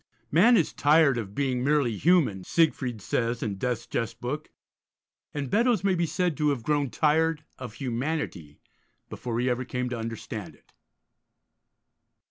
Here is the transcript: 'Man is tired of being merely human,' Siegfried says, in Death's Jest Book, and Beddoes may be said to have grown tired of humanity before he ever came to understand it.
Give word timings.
'Man 0.31 0.57
is 0.57 0.73
tired 0.73 1.19
of 1.19 1.35
being 1.35 1.63
merely 1.63 1.95
human,' 1.95 2.43
Siegfried 2.43 3.03
says, 3.03 3.43
in 3.43 3.59
Death's 3.59 3.85
Jest 3.85 4.19
Book, 4.19 4.49
and 5.31 5.47
Beddoes 5.47 5.83
may 5.83 5.93
be 5.93 6.07
said 6.07 6.35
to 6.37 6.49
have 6.49 6.63
grown 6.63 6.89
tired 6.89 7.43
of 7.59 7.75
humanity 7.75 8.59
before 9.11 9.39
he 9.39 9.47
ever 9.47 9.63
came 9.63 9.89
to 9.89 9.99
understand 9.99 10.55
it. 10.55 10.73